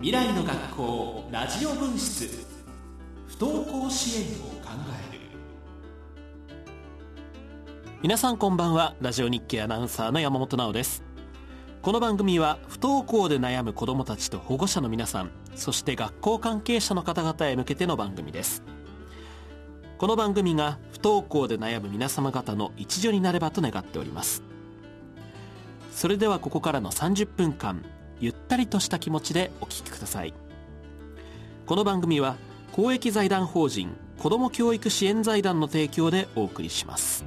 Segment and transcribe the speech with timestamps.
[0.00, 2.26] 未来の学校ラジオ分室。
[3.28, 4.70] 不登校支援を考
[5.12, 5.20] える。
[8.00, 8.94] 皆さんこんばんは。
[9.02, 11.02] ラジオ日経アナウンサーの山本直です。
[11.82, 18.62] この番組は不登校で悩む子どもたちと保護者の皆さんそして学校関係者の方々へ向けての番組です。
[19.98, 24.42] この番組が不登校で悩む皆様方の一助になればと願っております。
[25.92, 27.84] それではここからの30分間
[28.20, 30.34] ゆったりとした気持ちでお聞きください。
[31.64, 32.36] この番組は
[32.72, 37.24] 公益財団法人子ども教育支援財団の提供でお送りします。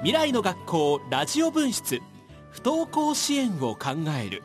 [0.00, 2.00] 未来の学校ラジオ分室
[2.50, 3.90] 不登校支援を考
[4.22, 4.42] える。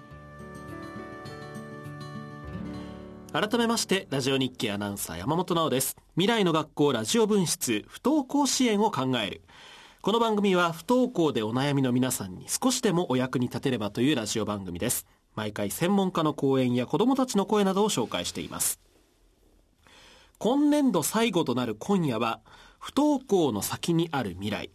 [3.33, 6.00] 改めましてラジオ日経アナウンサー山本直です。
[6.17, 9.41] 未来の学校ラジオ分室不登校支援を考える。
[10.01, 15.07] この番組は不登校でお悩みの皆さんに少しでもお役に立てればというラジオ番組です。
[15.35, 18.81] 毎回専門家の講演や子どもたちの声などを紹介しています。
[20.37, 22.41] 今年度最後となる今夜は
[22.77, 24.69] 不登校の先にある未来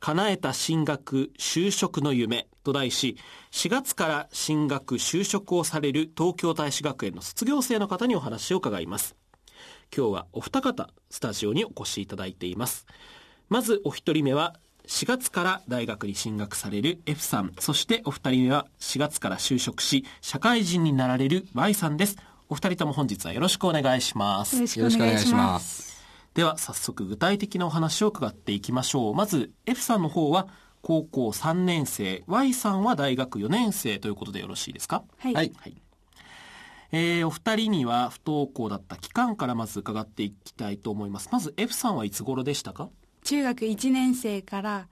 [0.00, 3.16] 叶えた進学就職の夢と題し
[3.52, 9.19] 4月から進学就職をされる東京大使学園の卒業生の方にお話を伺います。
[9.96, 12.86] 今日はお二方スタジオにお越しいただいています。
[13.48, 14.54] まずお一人目は
[14.86, 17.52] 4月から大学に進学される F さん。
[17.58, 22.16] そしてお二人目は4月から就職し社会人になられる Y さんです。
[22.48, 24.56] お二人とも本日はよろしくお願いします。
[24.56, 26.00] よろしくお願いします。
[26.34, 29.14] では早速具体的なお話を伺っていきましょう。
[29.14, 30.46] まず F さんの方は
[30.82, 32.22] 高校3年生。
[32.28, 35.02] Y さんは大学4年生ということでよろしいですか？
[35.18, 35.52] はい、はい、
[36.92, 41.28] えー、お二人には不登校だった期間からまず伺っていきたいと思います。
[41.30, 42.88] まず F さんはいつ頃でしたか？
[43.24, 44.88] 中学1年生から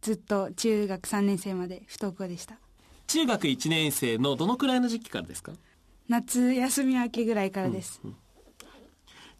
[0.00, 2.56] ずっと中学3年生まで不登校でした。
[3.06, 5.52] 中学1年生のどのくらいの時期からですか？
[6.08, 8.16] 夏休み明けぐらいからです、うんうん、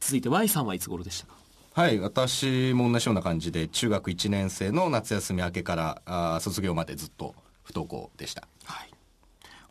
[0.01, 1.35] 続いて Y さんはいつ頃でしたか？
[1.75, 8.92] はい私も同じような感じで中学1年生の夏休み明けからあ卒業までずっと不登校でした、はい、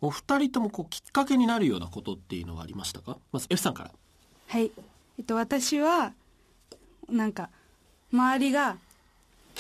[0.01, 3.17] お二人ともこうきっかけになるようなことっていうのはありましたか？
[3.31, 3.91] まず F さんから。
[4.47, 4.71] はい。
[5.19, 6.13] えっと私は
[7.07, 7.49] なんか
[8.11, 8.77] 周りが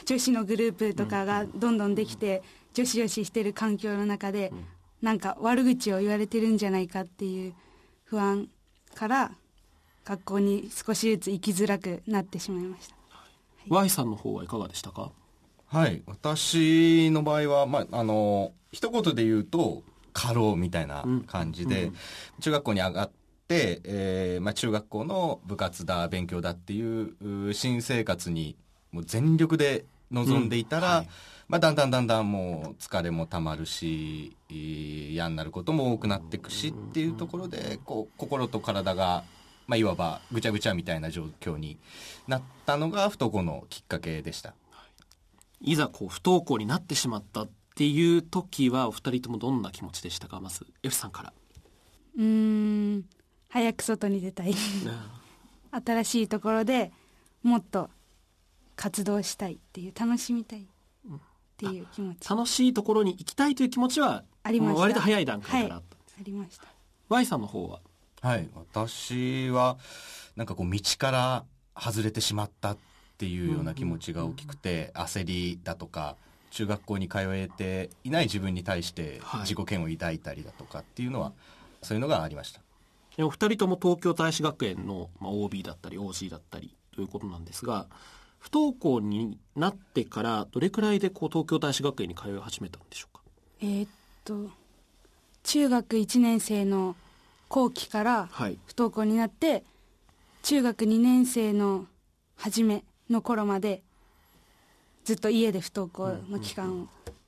[0.05, 2.41] 女子のグループとかがどんどんできて、
[2.73, 4.51] 女子女子してる環境の中で、
[5.01, 7.53] なんか悪口を言われてるんじゃないかっていう
[8.05, 8.47] 不安
[8.95, 9.31] から
[10.05, 13.23] 学校に少しずつ行きづらくなってしまいました、は
[13.67, 15.11] い、Y さんの方はいかがでしたか？
[15.67, 16.01] はい。
[16.07, 19.83] 私の場合は、まあ、あの一言で言うと
[20.13, 21.91] 過労みたいな感じで、
[22.39, 23.11] 中学校に上がっ
[23.47, 28.55] て、えーまあ、中学校の部活だ勉強だっていう新生活に
[28.91, 30.95] もう全力で臨んでいたら、うん。
[30.95, 31.09] はい、
[31.47, 39.23] まあ、だんだんだんだんもう疲れもたまるし嫌になることも多くなっていくしっていうところでこう心と体が、
[39.67, 41.77] まあ、いわばぐちゃぐちゃみたいな状況に
[42.27, 44.53] なったのが不登校のきっかけでした。
[45.61, 45.75] い。
[45.75, 47.49] ざこう不登校になってしまったっ
[47.81, 50.39] ていう時はお二人ともどんな気持ちでしたか？
[50.39, 51.33] まず F さんから。
[52.15, 53.05] うん
[53.49, 54.53] 早く外に出たい。
[55.71, 56.91] 新しいところで
[57.41, 57.89] もっと
[58.75, 60.65] 活動したいっていう楽しみたいっ
[61.57, 64.81] ていう気持ち、楽しいところに行きたいという気持ちはありました。
[64.81, 65.75] 割と早い段階から。
[65.77, 66.67] あった、はい、ありました。
[67.09, 67.79] Y さんの方は？
[68.21, 69.79] はい私は
[70.35, 72.77] なんかこう道から外れてしまったっ
[73.17, 76.15] ていうような気持ちが大きくて、焦りだとか
[76.51, 81.33] 中学校に通えていない自分に対して自己嫌悪を抱いたりだとかっていうのは、はい、
[81.81, 82.61] そういうのがありました。
[83.19, 87.87] お二人とも東京大使学園の OB だったり OG だったりということなんですが
[88.39, 93.21] 不登校になってからどれくらいでこう東京大使学園に通い始めたんでしょうか？
[93.61, 93.89] えー、っ
[94.23, 94.49] と
[95.43, 96.95] 中学1年生の
[97.49, 99.63] 後期から不登校になって、はい、
[100.43, 101.85] 中学2年生の
[102.37, 103.83] 初めの頃まで
[105.03, 106.81] ずっと家で不登校の期間を、うんうん。
[106.81, 106.85] う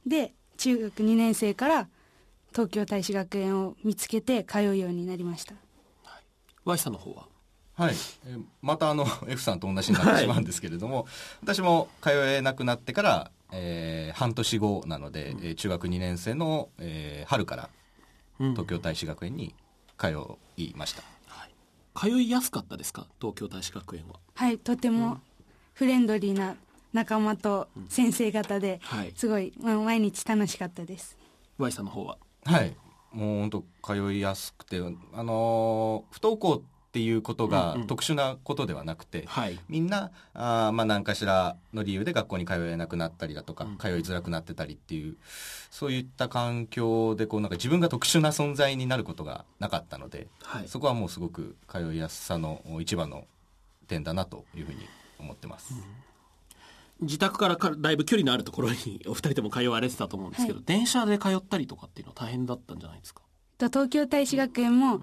[0.07, 1.87] ん、で中学2年生から
[2.51, 5.55] 東京大使学園を見つけて通うようになりました、
[6.65, 7.27] はい、さんの方は？
[7.75, 7.95] はい、
[8.27, 11.05] えまたあの F さんと同じになってしまうんですけれども、はい、
[11.41, 17.69] 私も通えなくなってから、えー、半年後なので、うん、えー、中学2年生の、えー、春から
[18.37, 19.55] 東京大使学園に
[19.97, 20.15] 通
[20.57, 23.07] いました、うんはい、通いやすかったですか？
[23.19, 24.19] 東京大使学園は。
[24.35, 25.19] はいとても
[25.73, 26.55] フレンドリーな
[26.93, 31.17] 仲間と先生方で、うんはい、すごい、まあ、毎日楽しかったです。
[31.57, 32.17] Y さんの方は？
[32.45, 32.75] はい。
[33.11, 33.49] もう本
[33.81, 45.15] 当通いやすくてあのー、不登校っっていうことが特殊なことではなくて、うんうん、みんなあ、まあ、何かしらの理由で学校に通えなくなったりだとか、うん、通いづらくなってたりっていう
[45.71, 53.25] そういった環境でこうなんか自分が特殊な存在になることがなかったので、はい、そこはもうすごく通いやすさの一番の
[53.87, 54.85] 点だなというふうに
[55.17, 55.73] 思ってます。
[55.73, 55.81] うん、
[57.01, 63.21] 自宅からだいぶ距離のあるところにお二人とも通われてたと思うんですけど、はい、電車で通ったりとかっていうのは大変だったんじゃないですか？
[63.57, 65.01] 東京大使学園も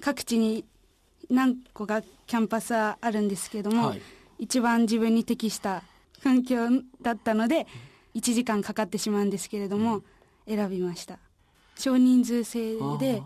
[0.00, 0.64] 各地に
[1.30, 4.00] 何個かキャンパスはあるんですけども、はい、
[4.38, 5.82] 一番自分に適した
[6.22, 6.58] 環境
[7.02, 7.66] だったので
[8.14, 10.02] 1時間かかってしまうんですけれども、
[10.48, 11.18] 選びました。
[11.76, 13.22] 少人数制で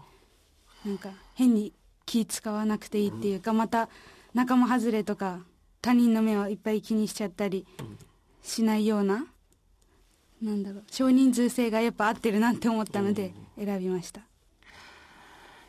[0.84, 1.72] なんか変に
[2.04, 3.88] 気使わなくていいっていうか、また
[4.34, 5.40] 仲間外れとか
[5.82, 7.66] 他人の目をいっぱい気にしちゃったり
[8.40, 9.26] しないような、
[10.40, 14.22] なんだろう少人数制がやっぱ合ってるなって思ったので選びました。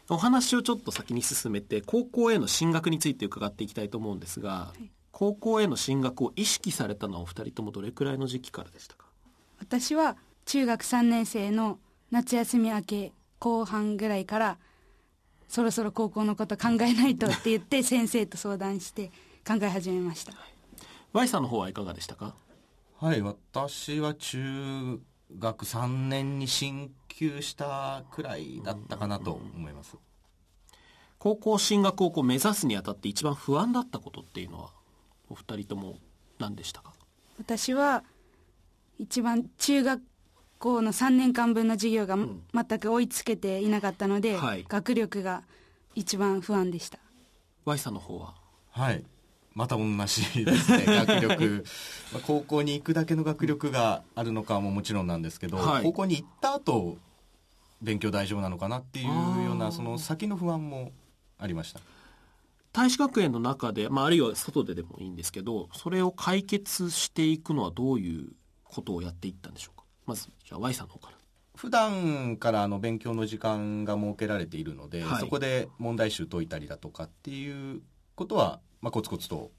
[0.09, 9.05] お話をちょっと先に進めて高校への進学について伺っていきたいと思うんですが、はい、高校への進学を意識されたのはお二人ともどれくらいの時期からでしたか？
[9.59, 11.79] 私は中学3年生の
[12.11, 14.57] 夏休み明け後半ぐらいから
[15.47, 19.09] そろそろ高校のこと考えないとって言って先生と相談して
[19.45, 20.33] 考え始めました。
[21.11, 22.33] Y さんの方はいかがでしたか？
[22.99, 24.99] はい私は中
[25.37, 29.97] 学3年に進級したくらいだったかなと思います。
[31.19, 34.69] 高校進学をこう目指すにあたって一番不安だったことっていうのは
[35.29, 35.97] お二人とも
[36.39, 36.93] 何でしたか？
[37.37, 38.03] 私は
[38.97, 40.01] 一番中学
[40.59, 45.43] 校の3年間分の授業が全く追いつけていなかったので、うんはい、学力が
[45.95, 46.99] 一番不安でした。
[47.65, 48.33] Y さんの方は？
[48.71, 49.03] はい
[49.53, 51.65] また同じですね学力。
[52.13, 56.97] まあ高校に行くだけの学力があるのかももちろんなんですけど、はい、高校に行った後
[57.81, 59.05] 勉強大丈夫なのかなっていう
[59.45, 60.91] ようなその先の不安も
[61.37, 61.81] ありました。
[62.71, 68.31] 大使学園の中で、まあ、あるいは外ででもいいんですけどそれを解決していくのはどういう
[68.63, 69.85] ことをやっていったんでしょうか？
[70.07, 71.17] まずじゃあ Y さんの方から。
[71.55, 77.83] 普段からあの勉強の時間が設けられているので、はい、そこで問題集解いたりだとかっていう
[78.15, 79.49] ことはまあ、コツコツと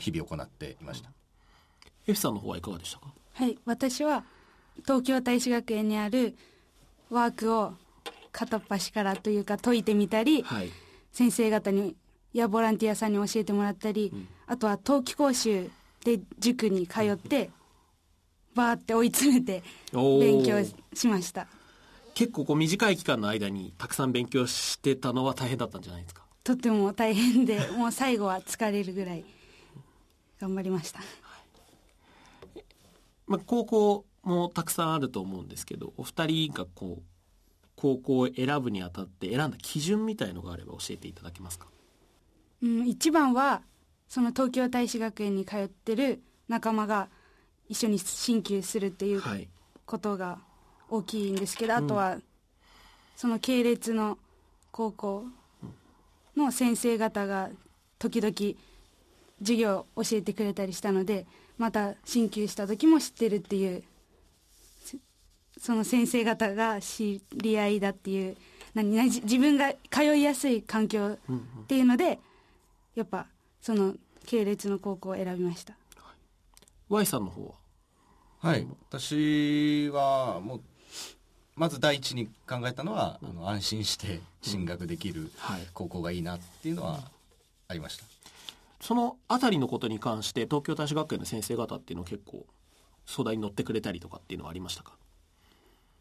[0.00, 1.10] 日々行っていました。
[2.06, 3.06] F さんの方はいかがでしたか？
[3.34, 4.24] はい私は
[4.82, 6.34] 東京大使学園にある
[7.08, 7.72] ワークを
[8.32, 10.70] 片っ端からというか解いてみたり、はい、
[11.12, 11.94] 先生方に
[12.32, 15.70] やボランティアさんに教えてもらったり、うん、あとは冬季講習
[16.04, 17.50] で塾に通って、
[18.54, 21.46] バーって追い詰めて勉強しました。
[22.14, 26.25] 結構こう短い期間の間にたくさん勉強してたのは大変だったんじゃないですか？
[26.46, 29.24] とても大変で もう最後は疲れるぐらい
[30.38, 31.00] 頑張りました、
[33.26, 37.02] まあ、高校もたくさんあると思うんですけどお二人がこう
[37.74, 41.66] 高校を選ぶにあたって選んだ基準みたいのがあれば教えていただけますか、
[42.62, 43.62] うん、一番は
[44.06, 47.08] その東京大使学園に通ってる仲間が
[47.68, 49.22] 一緒に進級するっていう
[49.84, 50.38] ことが
[50.88, 52.18] 大きいんですけど、はい、あとは
[53.16, 54.16] その系列の
[54.70, 55.26] 高校
[56.36, 57.50] の先生方が
[57.98, 58.34] 時々
[59.40, 61.26] 授業を教えてくれたりしたので
[61.58, 63.82] また進級した時も知ってるっていう
[65.58, 68.36] その先生方が知り合いだっていう
[68.74, 72.18] 何自分が通いやすい環境っていうので、
[72.94, 73.26] やっぱ
[73.62, 73.94] その
[74.26, 76.14] 系列の高校を選びました、はい、
[76.90, 77.54] Y さんの方は？
[78.38, 78.66] はい。
[78.90, 80.60] 私はもう
[81.56, 85.32] まず第一に考えたのは、あの安心して進学できる
[85.72, 87.00] 高校がいいなっていうのは
[87.68, 88.04] ありました。
[88.80, 92.44] そのあたりのことに関して東京大使学園の先生方っていうのは結構
[93.06, 94.92] 相談に乗ってくれたりとかっていうのはありましたか？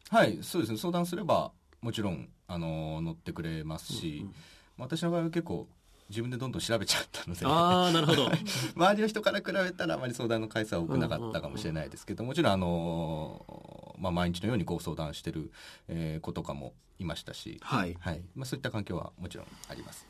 [0.09, 0.77] はいそうですね。
[0.77, 4.33] 相談すればもちろんあの乗ってくれますし、うんうん、
[4.77, 5.67] 私の場合は結構
[6.09, 7.45] 自分でどんどん調べちゃったので。
[7.45, 8.29] ああなるほど。
[8.75, 15.51] 周りの人から比べたらあまり相談の回数は多くなかったかもしれないですけど、もちろんあの、まあ、毎日のようにご相談してる、
[15.87, 17.97] えー、子とかもいましたし、はい。
[17.99, 18.21] はい。
[18.35, 20.05] まあ、そういった環境はもちろんあります。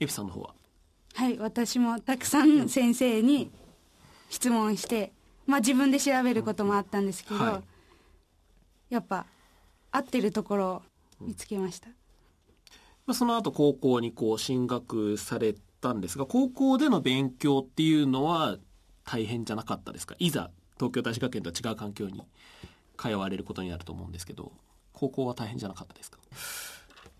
[0.00, 0.54] エピさんの方は？
[1.14, 1.38] はい。
[1.38, 3.50] 私もたくさん先生に
[4.30, 5.12] 質問して、
[5.46, 7.62] まあ、自分で調べることもあったんですけど、は
[8.90, 9.26] い、やっぱ
[9.92, 10.82] 合ってるところを
[11.20, 11.88] 見つけました、
[13.06, 18.56] まあ、その後高校にこう進学されたんですが高校での勉強っていうのは
[19.04, 20.16] 大変じゃなかったですか？
[20.18, 22.22] いざ東京大使学園とは違う環境に
[22.98, 24.52] 通われることになると思うんですけど
[24.92, 26.18] 高校は大変じゃなかったですか？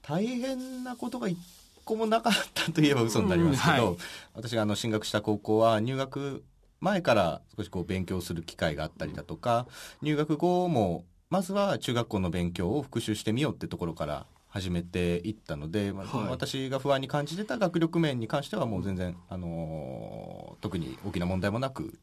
[0.03, 1.39] 大変なことが一
[1.85, 3.99] 個もなかったといえば嘘になりますけど、うんはい、
[4.35, 6.43] 私があの進学した高校は入学
[6.81, 9.67] 前から少しこう勉強する機会があったりだとか
[10.03, 14.27] 入学後もまずは中学校の勉強を復習してみようってところから
[14.57, 21.99] 始めていったので、まあ、はい、私が不安に感じてた学力面に関してはもう全然、あのー、特に大きな問題もなく、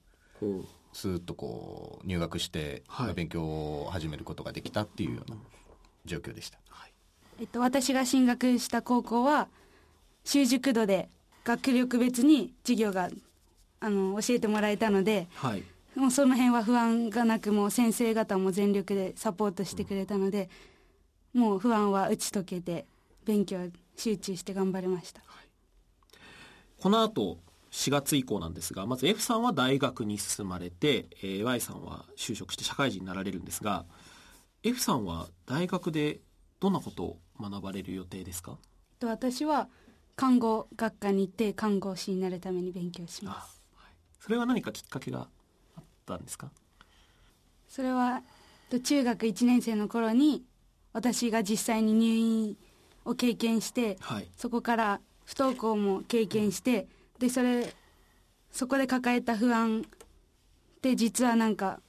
[0.94, 2.84] スーッとこう入学して、
[3.16, 5.38] 勉強を始めることができたっていうような
[6.06, 6.60] 状況でした。
[6.70, 6.94] はい、
[7.40, 9.48] えっと、私が進学した高校は
[10.24, 11.10] 習熟度で
[11.44, 13.10] 学力別に授業が
[13.80, 15.64] あの教えてもらえたので、はい、
[15.96, 20.50] もうその辺は不安がなくもう先生方も全力でサポートしてくれたので、
[21.34, 22.86] もう不安は打ち解けて
[23.26, 25.48] 勉強集中して頑張りました、はい、
[26.80, 27.40] この後
[27.72, 33.86] 4月以降なんですがまず F さんは大学に進まれて、えー、Y さんは就職して社会人になられるんですが
[34.64, 36.20] F さんは大学で
[36.60, 38.58] どんなことを学ばれる予定ですか？
[39.04, 39.68] 私は
[40.16, 45.28] 看護学科に行って看護師になるために勉強します、はい、それは何かきっかけが
[45.76, 46.52] あったんですか？
[47.68, 48.22] それは
[48.84, 50.44] 中学1年生の頃に
[50.94, 52.58] 私が実際に入院
[53.04, 56.88] を経験して、はい、そこから不登校も経験して
[57.20, 57.74] でそれ
[58.52, 59.84] そこで抱えた不安っ
[60.82, 61.80] て実はなんか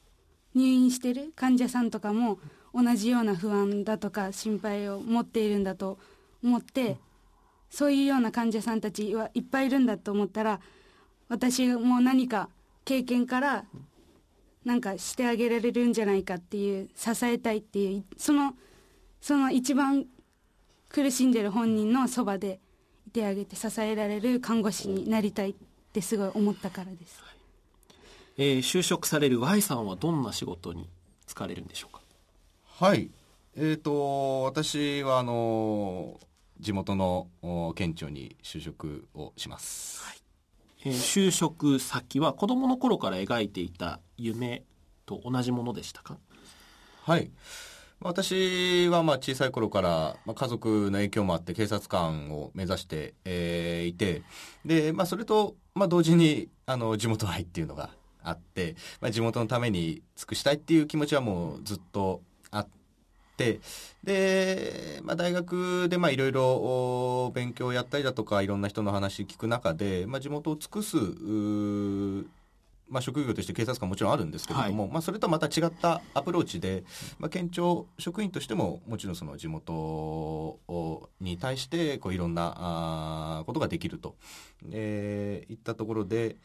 [0.54, 2.38] 入院してる患者さんとかも
[2.74, 5.98] 同じような不安だとか心配を持っているんだと
[6.42, 6.96] 思って、
[7.70, 10.60] そういうような患者さんたちはいっぱいいるんだと思ったら
[11.28, 12.48] 私も何か
[12.84, 13.64] 経験から
[14.64, 18.54] なんかしてあげられるんじゃないかっていう支えたいっていうその
[19.24, 20.04] その一番
[20.90, 22.60] 苦しんでる本人のそばで
[23.06, 25.54] いてあげて支えられる看護師になりたいっ
[25.94, 27.36] てすごい思ったからです、はい、
[28.36, 30.90] えー、就職される Y さんはどんな仕事に
[31.26, 32.02] 就かれるんでしょうか？
[32.66, 33.08] はい。
[33.56, 36.20] えーと、私はあの
[36.60, 37.28] 地元の
[37.76, 40.18] 県庁に就職をします、はい。
[40.84, 44.64] えー、就職先は子どもの頃から描いていた夢
[45.06, 46.18] と同じものでしたか？
[47.04, 47.30] はい
[48.04, 54.22] 私はまあ小さい頃から、ま、家族の影響もあって警察官を目指して、えー、いて
[54.66, 57.88] で、まあ、それと、まあ、同時にあの地元愛っていうのが
[58.22, 62.20] あって、まあ、地元のために尽くしたいっていう気持ちはもうずっと
[62.50, 62.66] あっ
[63.38, 63.60] て
[64.04, 70.98] で、まあ、大学でまあいろいろ勉強やったりだとかいろんな人の話聞く中で、まあ、地元を尽くす
[72.88, 76.84] まあ、職業として警察官もちろんあるんですけれども、はい、まあ、それとはまた違ったアプローチで、
[77.18, 80.60] まあ、県庁職員としてももちろんその地元
[81.20, 84.16] に対してこういろんなあことができると、
[84.70, 86.36] えー、いったところで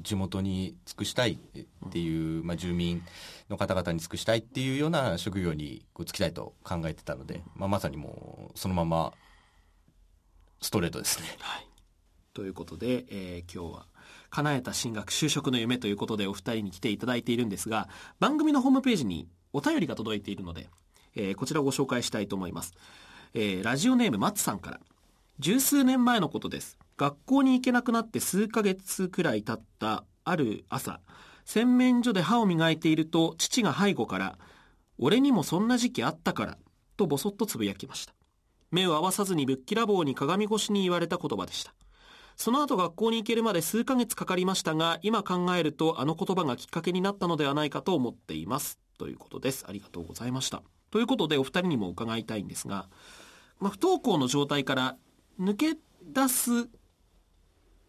[0.00, 3.02] 地元に尽くしたいっていう、まあ、住民
[3.48, 9.12] の方々に尽くしたいっていうような職業にこう就きたいと考えてたので、まあ、まさにもうそのまま
[10.60, 11.28] ストレートですね。
[11.40, 11.66] はい、
[12.32, 13.86] ということで、えー、今日は
[14.34, 17.88] 叶えた進学就職の夢ということでお二人に来ていただいているんですが
[18.18, 20.68] 番組のホームページにお便りが届いているので、
[21.14, 22.74] えー、こちらをご紹介したいと思います、
[23.32, 24.80] えー、ラジオネーム松さんから。
[25.40, 26.78] 十数年前のことです。
[26.96, 31.00] 学校に行けなくなって数ヶ月くらい経ったある朝
[31.44, 34.38] 洗面所で歯を磨いていると父が背後から
[34.96, 36.58] 「俺にもそんな時期あったから」
[36.96, 38.14] とぼそっとつぶやきました。
[38.70, 41.74] 目を合わさずにぶっきらぼうに鏡越しに言われた言葉でした。
[42.36, 48.78] その後学校に行けるまで数ヶ月かかりましたが、今考えるとあの言葉がきっかけになったのではないかと思っています。
[48.98, 49.64] ということです。
[49.68, 50.62] ありがとうございました。
[50.90, 52.88] ということでお二人にも伺いたいんですが、
[53.58, 54.96] まあ、不登校の状態から
[55.40, 56.66] 抜け出す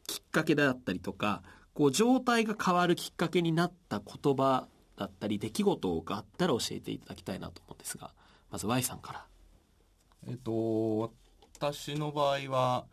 [0.08, 8.14] きっかけだったりとか、こう状態が変わるきっかけになった言葉だったり出来事があったら教えていただきたいなと思うんですが、
[8.50, 9.26] まず Y さんから。
[10.28, 11.12] えっと、
[11.60, 12.86] 私の場合は、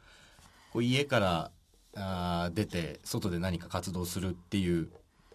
[0.73, 1.51] こう家から
[1.97, 4.89] あ出て外で何か活動するっていう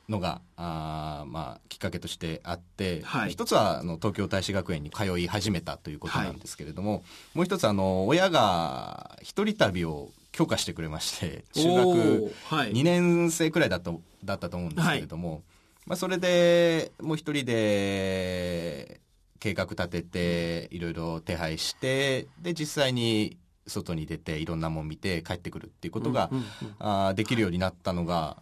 [0.09, 7.01] のがあ、まあ、きっかけとしてあって、はい、一つはあの東京大使学園に通い始めたということなんですけれども、はい、
[7.35, 13.91] もう一つあの親が一人旅を許可してくれまして中学2年生くらいだった
[14.23, 15.41] だったと思うんですけれども、はい、
[15.87, 19.01] まあ、それでもう一人で
[19.39, 28.37] 計画立てていろいろ手配してで実際に外に出ていろんなもん見て帰ってくるっていうことが、うんうんうん、あできるようになったのが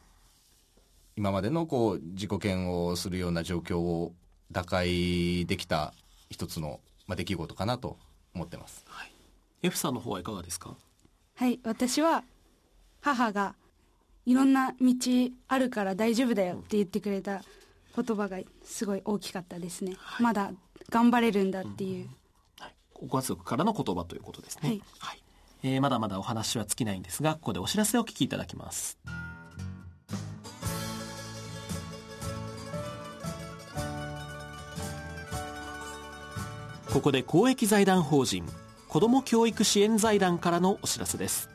[1.18, 4.14] 今までのこう自己嫌悪するような状況を
[4.52, 5.94] 打開できた
[6.30, 7.98] 一つの、まあ、出来事かなと
[8.34, 8.84] 思ってます。
[8.88, 9.12] はい、
[9.64, 10.76] F さんの方はいかがですか？
[11.36, 12.24] はい私は
[13.02, 13.56] 母が
[14.26, 14.94] いろんな道
[15.48, 17.44] あるから大丈夫だよって言ってくれた
[17.96, 20.52] 言葉がすごい大きかったですね、はい、まだ
[20.90, 22.16] 頑張れるんだっていう、うん
[23.02, 24.70] ご家族からの言葉ということですね。
[24.70, 25.24] はい、はい、
[25.64, 28.98] えー、まだまだお話は尽きないんですが、ここでお知らせをお聞きいただきます。
[36.92, 38.46] ここで公益財団法人
[38.88, 41.50] 子ども教育支援財団からのお知らせです。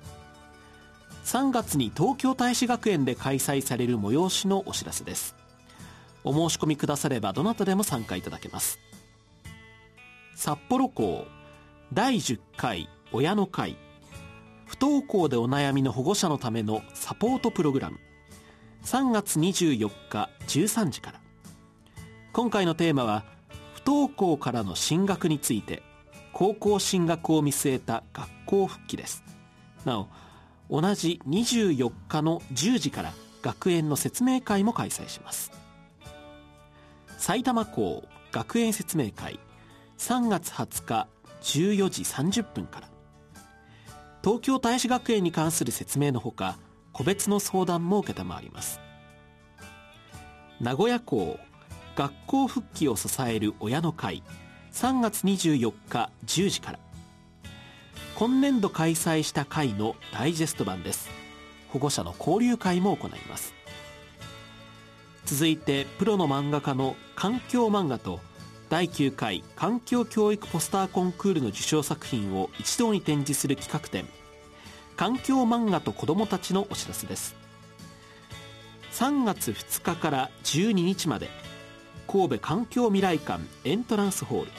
[1.24, 5.40] 3月に東京大使学園で開催される催しのお知らせです。
[6.24, 8.78] お申し込みくださればどなたでも参加いただけます
[10.40, 11.26] 札幌校
[11.92, 13.76] 第10回親の会
[14.64, 17.98] 不登校でお悩みの保護者のためのサポートプログラム。
[18.86, 21.20] 3月24日13時から。
[22.32, 23.24] 今回のテーマは
[23.74, 25.82] 不登校からの進学について
[26.32, 29.22] 高校進学を見据えた学校復帰です。
[29.84, 29.98] な
[30.70, 35.52] お同じ24日の10時から学園の説明会も開催します。
[37.18, 39.38] 埼玉校学園説明会
[40.00, 41.08] 3月20日
[41.42, 42.88] 14時30分から。
[44.24, 46.56] 東京大使学園に関する説明のほか
[46.94, 48.80] 個別の相談も承ります。
[50.58, 51.38] 名古屋校
[51.96, 54.22] 学校復帰を支える親の会
[54.72, 56.78] 3月24日10時から。
[58.16, 61.10] 今年度開催した会のダイジェスト版です。
[61.68, 63.52] 保護者の交流会も行います。
[65.26, 68.18] 続いてプロの漫画家の環境漫画と
[68.70, 74.06] 第9回環境教育ポスターコンクールの受賞作品を一堂に展示する企画展
[74.96, 77.34] 環境漫画と子どもたちのお知らせです。
[78.92, 81.30] 3月2日から12日まで
[82.06, 84.52] 神戸環境未来館エントランスホール。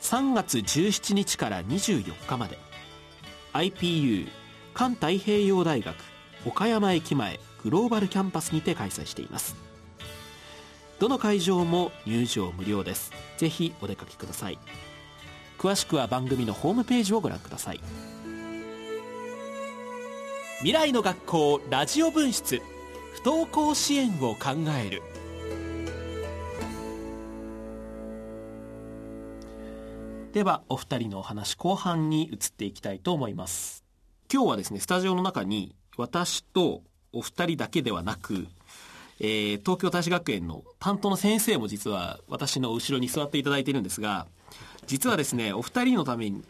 [0.00, 2.58] 3月17日から24日まで
[3.52, 4.26] IPU
[4.74, 5.94] 環太平洋大学
[6.44, 9.71] 岡山駅前グローバルキャンパスにて開催しています。
[11.02, 13.10] どの会場も入場無料です。
[13.36, 14.58] ぜひお出かけください。
[15.58, 17.80] 詳しくは番組のホームページをご覧ください。
[20.58, 22.62] 未来の学校ラジオ分室。
[23.14, 25.02] 不登校支援を考える。
[30.32, 33.84] ではお二人のお話後半に移っていきたいと思います。
[34.32, 38.46] 今日はですねスタジオの中に私とお二人だけではなく
[39.24, 44.26] えー、東京大使学園の担当の先生も実は私の後ろに座っていただいているんですが、
[44.86, 46.42] 実はですね、お二人のために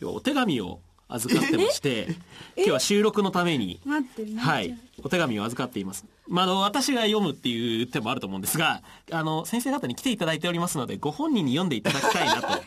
[0.00, 2.06] 今日お手紙を預かってまして、
[2.56, 3.80] 今日は収録のために、
[4.38, 6.06] はい、お手紙を預かっています。
[6.28, 12.62] まあ、私が読むっていう手もあると思うんですが、あの、先生方に来ていただいておりますので、ご本人に読んでいただきたいなと 思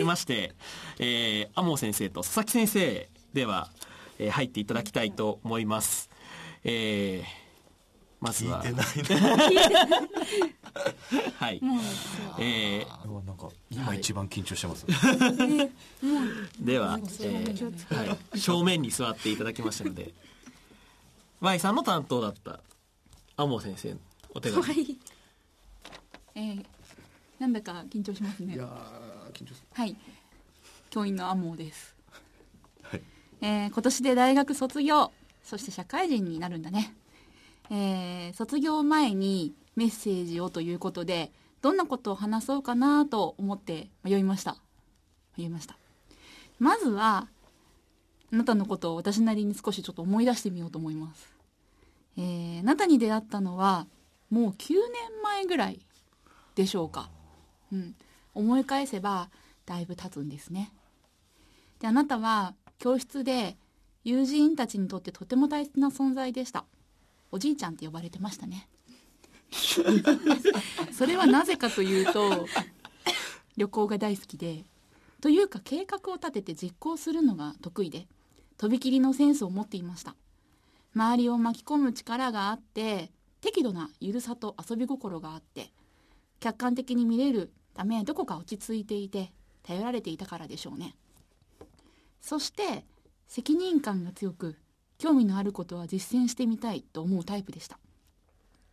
[0.00, 0.52] いまして、
[0.98, 3.70] えー、天羽先生と佐々木先生では、
[4.18, 6.10] えー、入っていただきたいと思います。
[6.64, 7.45] えー
[8.20, 8.62] まずは。
[11.38, 11.60] はい。
[12.38, 14.86] えー、なんか今一番緊張してます。
[16.60, 20.12] では、えー、はい、正面に座っていただきましたので、
[21.40, 22.60] Y さんの担当だった
[23.36, 23.96] 天羽先生
[24.34, 24.62] お手紙。
[24.62, 24.98] はい。
[26.34, 26.64] えー、
[27.38, 28.54] なんだか緊張しますね。
[28.54, 28.64] いや
[29.32, 29.96] 緊張はい。
[30.90, 31.94] 教員の天羽です。
[32.82, 33.02] はい。
[33.40, 36.94] えー、今年で大学卒業、そして社会人になるんだね。
[37.70, 44.56] えー、卒業前にメッセージをということで、どんなことを話そうかなと思って迷いました。
[45.36, 45.76] 迷いました。
[46.58, 47.28] まずは、
[48.32, 51.32] あなたのことを私なりに少しちょっと思い出してみようと思います。
[52.16, 53.86] えー、あなたに出会ったのは、
[54.30, 55.80] もう9年前ぐらい
[56.54, 57.10] でしょうか。
[57.72, 57.94] うん。
[58.34, 59.30] 思い返せば、
[59.64, 60.72] だいぶ経つんですね。
[61.80, 63.56] で、あなたは教室で
[64.04, 66.64] 友人たちにとってとても大切な存在でした。
[67.36, 68.66] おじいちゃんって呼ばれてましたね。
[70.90, 72.46] それはなぜかというと
[73.58, 74.64] 旅行が大好きで
[75.20, 78.08] というか計画を立てて実行するのが得意で
[78.56, 80.16] とびきりのセンスを持っていました。
[80.94, 85.70] 周りを巻き込む力があって適度なゆるさと遊び心があって
[86.40, 89.30] 客観的に見れるためどこか落ち着いていて
[89.62, 90.96] 頼られていたからでしょうね。
[92.22, 92.86] そして
[93.28, 94.56] 責任感が強く
[94.98, 97.78] 興味のあることは実践してみたいと思うタイプでした。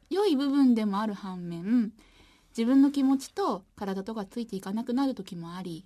[0.09, 1.91] 良い部分でもある反面
[2.55, 5.85] 自分の気持ちと体とがついていかなくなる時もあり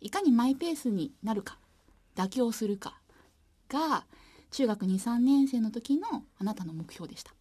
[0.00, 1.58] いかにマイペースになるか
[2.16, 2.98] 妥協するか
[3.68, 4.04] が
[4.50, 7.32] 中学23年生の時のあなたの目標でした。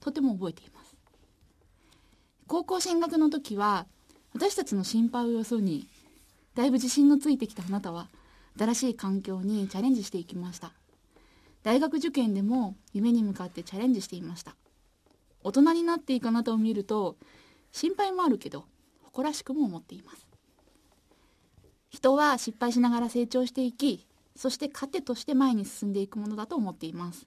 [0.00, 0.96] とても覚えています。
[2.46, 3.86] 高校進学の時は
[4.32, 5.86] 私たちの心配をよそに
[6.54, 8.08] だいぶ自信のついてきたあなたは
[8.58, 10.72] 新しい環境にチャレンジしていきました。
[11.68, 14.56] 大学受験でも夢に向かってチャレンジしていました。
[15.42, 17.18] 大人になっていくあなたを見ると
[17.72, 18.64] 心配もあるけど
[19.02, 20.26] 誇らしくも思っています。
[21.90, 27.26] 人は失敗しながら成長していきそして糧として前に進んでいくものだと思っています。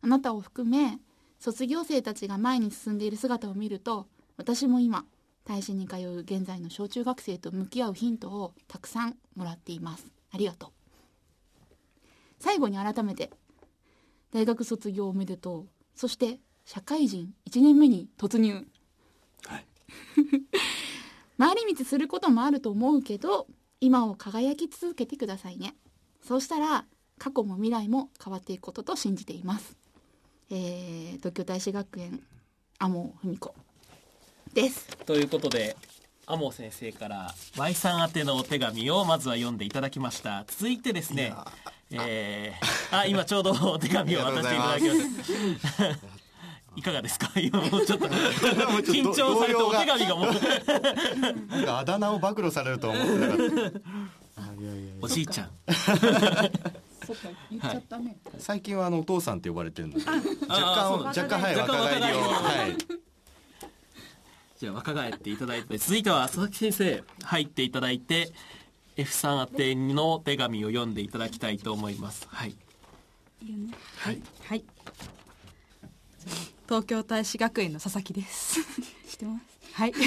[0.00, 0.98] あなたを含め
[1.38, 4.06] 卒業生たちが前に進んでいる姿を見ると
[4.38, 5.04] 私も今
[5.44, 10.06] 大使に通う現在の小中学生と向き合うヒントをたくさんもらっています。
[10.32, 10.70] ありがとう。
[12.38, 13.30] 最後に改めて
[14.32, 15.68] 大学卒業おめでとう。
[15.94, 18.66] そして社会人1年目に突入、
[19.46, 19.64] はい、
[21.38, 23.46] 回り道することもあると思うけど
[23.80, 25.76] 今を輝き続けてくださいね。
[26.22, 26.86] そうしたら
[27.18, 29.76] 過去も未来も変わっていくことと信じています、
[30.50, 32.22] えー、東京大師学園
[32.78, 33.54] 天尾文子
[34.52, 34.86] です。
[35.06, 35.76] ということで
[36.28, 40.44] 天尾先生から Y さん宛てのお手紙をまずは読んでいただきました。
[40.46, 41.34] 続いてですね
[41.90, 45.84] えー、あ今ちょうどお手紙を渡していただきました。
[46.76, 47.30] いかがですか？
[47.40, 50.32] 今もうちょっと緊張されてお手紙がもう。
[51.50, 53.80] なんかあだ名を暴露されると思ってなかった。
[55.00, 55.50] おじいちゃん。
[58.38, 62.20] 最近はあのお父さんって呼ばれてるので若干若干はい若返りを。
[62.20, 63.07] はい
[64.58, 65.78] じゃあ若返っていただいて。
[65.78, 68.32] 続いては佐々木先生入っていただいて
[68.96, 72.26] F さん宛ての手紙を読んでいただきたいと思います。
[72.28, 72.56] はい。
[73.98, 74.64] はい、はい、
[76.64, 78.60] 東京大使学園の佐々木です。
[79.08, 79.44] 知ってます？
[79.74, 79.92] はい。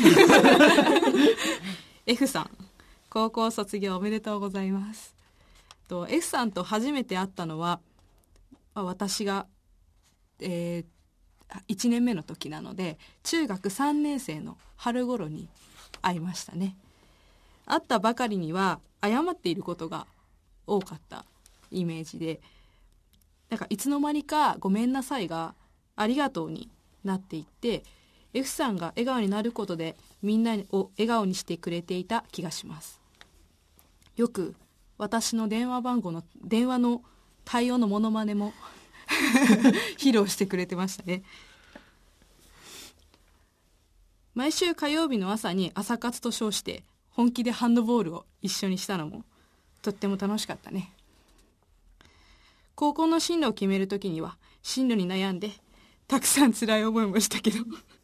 [2.06, 2.50] F さん。
[3.10, 5.16] 高校卒業おめでとうございます。
[5.88, 7.80] と F さんと初めて会ったのは
[8.74, 9.48] 私が、
[10.40, 11.01] えー、
[11.68, 15.50] 1年目の時なので中学3年生の春頃に
[16.02, 16.76] 会いましたね。
[17.66, 20.08] 会ったばかりには謝っていることが
[20.66, 21.26] 多かった
[21.72, 22.42] イメージで
[23.50, 25.56] なんかいつの間にか「ごめんなさい」が
[25.96, 26.70] 「ありがとう」に
[27.04, 27.84] なっていって
[28.34, 33.02] F さんが笑顔になることでみんなを笑顔にしてくれていた気がします。
[34.16, 34.56] よく
[34.98, 37.02] 私の電話番号の電話の
[37.44, 38.54] 対応のモノマネも
[39.98, 41.24] 披露してくれてましたね。
[44.34, 49.26] 毎週火曜日の朝に朝活と称して本気でハンドボールを一緒にしたのも
[49.82, 50.94] とっても楽しかったね。
[52.76, 55.52] 高校の進路を決める時には進路に悩んで
[56.08, 57.60] たくさん辛い思いもしたけど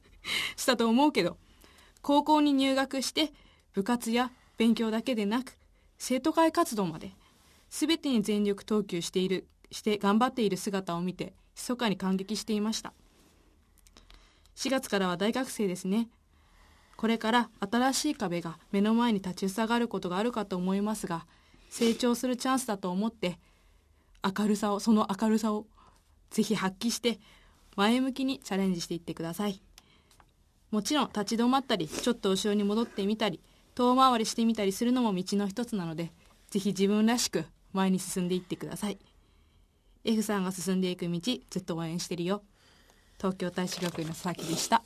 [0.56, 1.38] したと思うけど
[2.02, 3.34] 高校に入学して
[3.74, 5.58] 部活や勉強だけでなく
[5.98, 7.12] 生徒会活動まで
[7.70, 12.94] 全てに全力投球しているして頑張っている姿を見て密かに感激していました。
[14.56, 16.10] 4月からは大学生ですね。
[16.96, 21.28] これから新しい壁が目の前に立ちふさがることがあるかと思いますが
[21.70, 23.38] 成長するチャンスだと思って
[24.24, 25.68] 明るさをその明るさを
[26.32, 27.20] ぜひ発揮して
[27.76, 29.62] 前向きにチャレンジしていってください。
[30.72, 33.40] もちろん立ち止まったりちょっと後ろに戻ってみたり
[33.76, 36.12] 遠回りしてみたりするのも道の一つなので
[36.50, 38.98] ぜひ自分らしく前に進んでいってください。
[40.08, 42.42] F さんが進んでいく道ずっと応援してるよ。
[43.18, 44.78] 東京大使学院の佐々木でした。
[44.80, 44.82] あ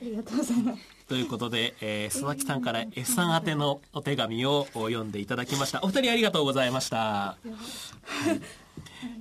[0.00, 0.82] りがとうございます。
[1.08, 5.82] ということで、えー、佐々木さんから F さん宛てのお手紙を読んでいただきました。
[5.82, 7.36] お二人ありがとうございました、は
[8.32, 8.40] い、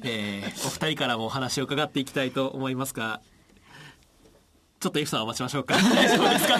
[0.03, 3.19] えー、お二人からもお話を伺っていきたいと思いますが
[4.79, 5.75] ちょっと F さんお待ちましょうか。
[5.81, 6.59] 大丈夫ですか？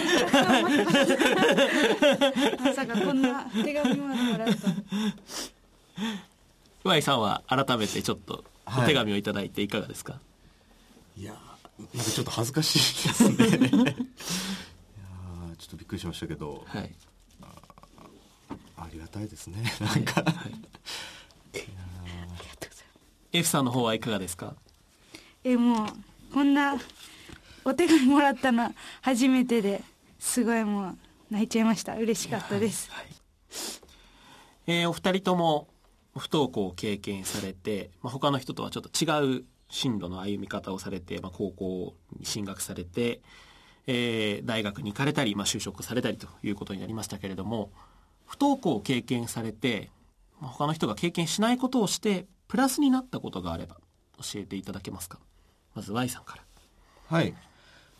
[2.63, 4.67] まさかこんな手紙もらうと。
[6.89, 10.19] Y さんは改めてちょっとお手紙をいただいていかがですか、は
[11.17, 11.33] い、いや
[11.93, 12.75] なんかちょっと恥ずかし
[13.05, 13.35] いですね。
[13.45, 13.93] いや
[15.57, 16.93] ちょっとびっくりしましたけど、はい、
[17.41, 17.47] あ
[18.77, 19.63] ありがたいですね。
[19.79, 20.53] なんか、はい、
[23.33, 24.55] F さんの方はいかがですか？
[25.43, 25.87] えもう
[26.33, 26.77] こんな
[27.65, 29.83] お手紙もらったの初めてで
[30.19, 30.97] すごいもう
[31.29, 31.95] 泣いちゃいました。
[31.95, 33.05] 嬉しかったです、はい、
[34.67, 35.67] えー、お二人とも
[36.17, 43.21] 不登校を経験されて、まあ、他の人とはちょっと違う進路の歩み方をされて、まあ、高校に進学されて、
[43.87, 47.71] えー、大学に行かれたり、まあ、就職されたりということになりましたけれども
[48.25, 49.89] 不登校を経験されて、
[50.39, 53.77] まあ、他の人が経験しないことをしてプラスになったことがあれば
[54.17, 55.19] 教えていただけますか？
[55.73, 56.43] まず Y さんから。
[57.07, 57.33] はい。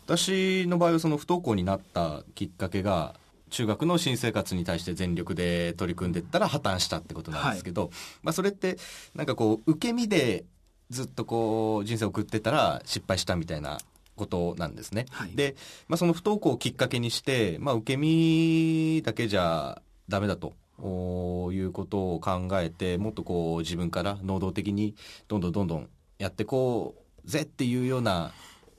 [0.06, 3.16] 私の場合はその不登校になったきっかけが
[3.50, 7.90] 中学の新生活に対して全力で取り組んでったら破綻したってことなんですけど、はい、
[8.22, 8.78] まあそれって
[9.14, 10.44] なんかこう受け身で
[10.90, 13.78] ずっとこう人生を送ってたら失敗したみたいな
[14.16, 15.06] ことなんですね。
[15.10, 15.56] はい、で、
[15.88, 20.54] まあ、その不登校をきっかけにして、まあ、受け身だけじゃダメだと。
[20.78, 24.94] いうことを考えてもっとこう自分から能動的に
[25.26, 28.32] どんどんどんどんやってこうぜっていうような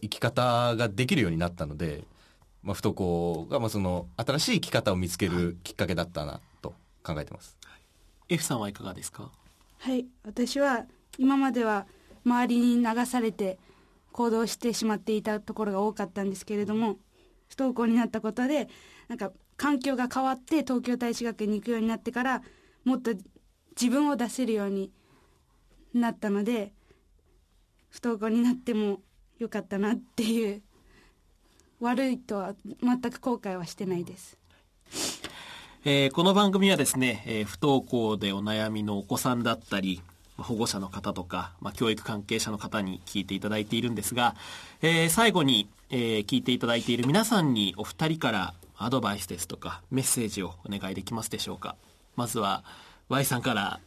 [0.04, 2.04] 生き方ができるようになったので
[2.68, 7.58] まあ、不登校がまあその新しい生き方を見つけるきっかけだったなと考えてます。
[7.64, 7.82] はい、
[8.28, 9.32] F さんはいかがですか？
[9.80, 10.06] はい。
[10.26, 10.86] 私は
[11.18, 11.88] 今までは
[12.26, 13.58] 周りに流されて
[14.12, 16.98] 行動してしまっていたところが多かったんですけれども
[17.48, 18.68] 不登校になったことで
[19.08, 22.42] なんか環境が変わって東京大使学園に行くようになってから
[22.84, 23.14] もっと
[23.80, 24.92] 自分を出せるように
[25.94, 26.74] なったので
[27.90, 29.00] 不登校になっても
[29.40, 30.62] よかったなっていう
[31.80, 34.38] 悪いとは全く後悔はしてないです。
[35.86, 40.02] えー、この番組はですね、えー、不登校でお悩みのお子さんだったり、
[40.38, 44.36] 保護者の方とか、まあ、教育関係者の方に聞いていただいているんですが、
[44.82, 51.76] えー、最後に、え、聞いていただいている皆さんにお二人からアドバイスですとかメッセージをお願いできますでしょうか
[52.16, 52.63] まずは
[53.10, 53.80] Y さんから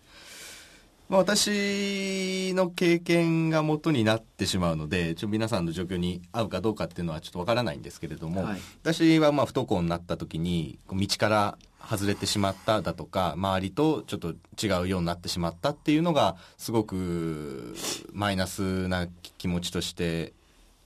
[1.11, 17.75] まあ、私の経験が元になってしまうのでちょ皆さんの状況に合うかどうかっていうのはちょっとわからないんですけれども、はい、私はまあ不登校になった時に道から外れてしまっただとか周りとちょっと違うようになってしまったっていうのがすごく
[18.13, 20.33] マイナスな気持ちとして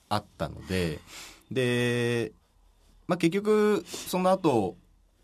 [0.09, 1.01] あったので
[1.51, 2.33] で、
[3.09, 4.77] まあ、結局その後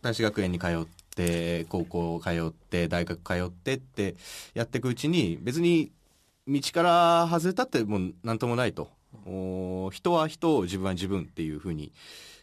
[0.03, 0.87] 大志学園に通っ
[1.27, 4.17] て高校通って大学通ってって
[4.55, 5.93] やっていくうちに別に
[6.49, 8.89] 道から外れたってもう何ともないと
[9.93, 11.93] 人は人を自分は自分っていうふうに、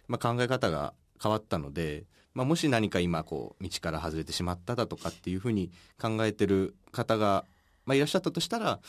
[0.07, 2.05] まあ、考え方が変わったので。
[2.33, 7.45] まあ、もし何か今こう道から外れてしまっただとかっていうふうに考えてる方が、
[7.87, 8.79] まあ、いらっしゃったとしたら、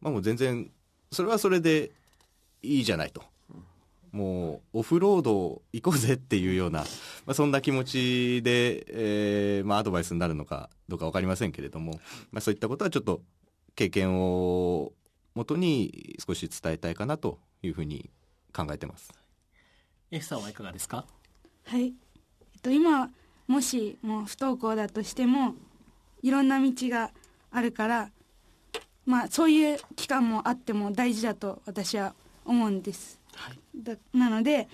[0.00, 0.68] まあ、もう全然
[1.12, 1.92] それはそれで
[2.64, 3.22] いいじゃないと。
[4.12, 6.86] もうオフロード行こうぜっていうような、ま
[7.32, 12.00] あ、そんな気持ちで、えーまあ、アドバイスになるのかどうか分かりませんけれども、
[12.32, 13.22] まあ、そういったことはちょっと
[13.76, 14.92] 経験を
[15.34, 18.10] もとに少し伝えたいかなというふうに
[18.52, 19.12] 考えてます。
[20.10, 21.04] F さんはいかがですか？
[21.66, 21.94] はい。
[22.62, 23.10] と今
[23.46, 25.54] もしもう不登校だとしても
[26.22, 27.12] いろんな道が
[27.52, 28.10] あるから
[29.06, 34.68] まあそういう期間もあっても大事だと私は思うんです、はい、だなので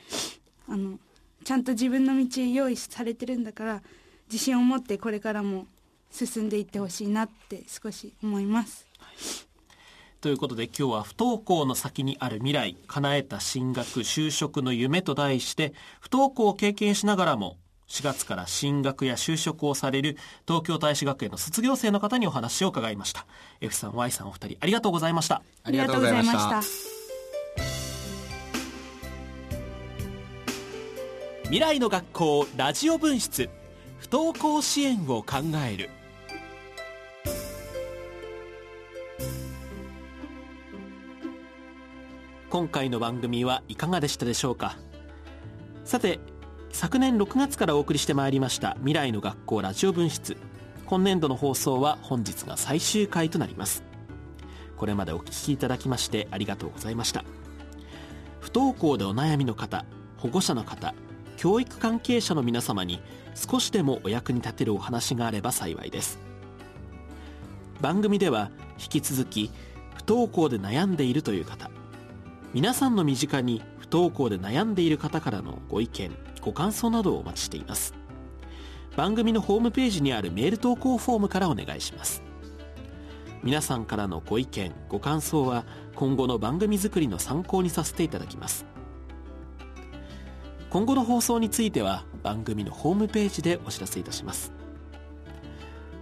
[0.68, 0.98] あの
[1.44, 3.82] ちゃんと自分の道用意されてるんだから
[4.30, 5.66] 自信を持ってこれからも
[6.10, 9.16] 進んでいってほしいなって少し思います、はい、
[10.20, 17.56] ということで今日は不登校の先にある未来叶えた進学就職の夢と題して不登校を経験しながらも
[17.88, 23.26] 4月から進学や就職をされる東京大使学園の卒業生の方にお話を伺いました。
[23.60, 25.42] F さん Y さんお二人ありがとうございました。
[25.62, 26.95] ありがとうございました
[31.46, 33.48] 未来の学校ラジオ分室。
[34.00, 35.90] 不登校支援を考える。
[42.50, 44.76] 今回の番組はいかがでしたでしょうか？
[45.84, 46.18] さて
[46.72, 50.36] 昨年6月からお送りしてまいりました未来の学校ラジオ分室。
[50.84, 53.84] 今年度の放送は本日が最終回となります。
[54.76, 57.24] これまでお聞きいただきましてありがとうございました。
[58.40, 59.84] 不登校でお悩みの方
[60.16, 60.92] 保護者の方
[61.36, 63.00] 教育関係者の皆様に
[63.34, 66.18] 少しでもお役に立てるお話があれば幸いです。
[67.80, 69.50] 番組では引き続き
[69.94, 71.70] 不登校で悩んでいるという方
[72.54, 77.94] 皆さんの身近に不登校で悩んでいる方からのご意見ご感想などをお待ちしています。
[78.96, 82.22] 番組のホームページにあるメール投稿フォームからお願いします。
[83.42, 88.64] 皆さんからのご意見ご感想は今後の番組作りの参考にさせていただきます。
[90.76, 94.52] 今後の放送については番組のホームページでお知らせいたします。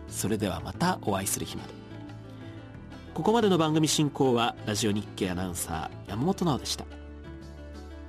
[0.09, 1.69] それではまたお会いする日まで。
[3.15, 6.87] ここまでの番組進行はラジオ日経アナウンサー山本直でした。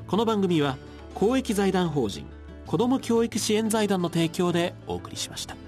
[0.08, 0.78] この番組は
[1.13, 2.25] 公益財団法人
[2.65, 5.64] 子ども教育支援財団の提供でお送りしました。